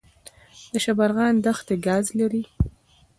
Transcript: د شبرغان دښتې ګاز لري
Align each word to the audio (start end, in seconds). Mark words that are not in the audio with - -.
د 0.71 0.73
شبرغان 0.85 1.33
دښتې 1.45 1.75
ګاز 1.87 2.05
لري 2.19 2.43